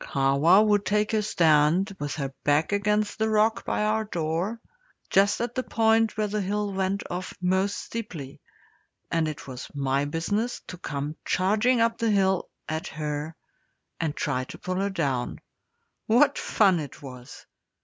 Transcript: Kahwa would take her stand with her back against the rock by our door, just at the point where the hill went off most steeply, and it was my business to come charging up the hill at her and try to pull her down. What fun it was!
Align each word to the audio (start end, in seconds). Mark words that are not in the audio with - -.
Kahwa 0.01 0.65
would 0.65 0.83
take 0.83 1.11
her 1.11 1.21
stand 1.21 1.95
with 1.99 2.15
her 2.15 2.33
back 2.43 2.71
against 2.71 3.19
the 3.19 3.29
rock 3.29 3.63
by 3.65 3.83
our 3.83 4.03
door, 4.03 4.59
just 5.11 5.39
at 5.39 5.53
the 5.53 5.61
point 5.61 6.17
where 6.17 6.25
the 6.25 6.41
hill 6.41 6.73
went 6.73 7.03
off 7.11 7.35
most 7.39 7.77
steeply, 7.77 8.41
and 9.11 9.27
it 9.27 9.47
was 9.47 9.69
my 9.75 10.05
business 10.05 10.59
to 10.69 10.79
come 10.79 11.17
charging 11.23 11.81
up 11.81 11.99
the 11.99 12.09
hill 12.09 12.49
at 12.67 12.87
her 12.87 13.35
and 13.99 14.15
try 14.15 14.43
to 14.45 14.57
pull 14.57 14.77
her 14.77 14.89
down. 14.89 15.37
What 16.07 16.35
fun 16.39 16.79
it 16.79 17.03
was! 17.03 17.45